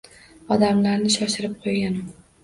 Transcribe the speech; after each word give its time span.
Odamlarni 0.53 1.11
shoshirib 1.15 1.53
qo’ygan 1.65 1.99
u. 1.99 2.07